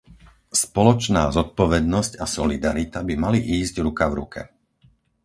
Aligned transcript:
Spoločná 0.63 1.23
zodpovednosť 1.37 2.11
a 2.17 2.25
solidarita 2.37 2.99
by 3.07 3.13
mali 3.23 3.37
ísť 3.61 3.75
ruka 3.85 4.03
v 4.09 4.17
ruke. 4.21 4.41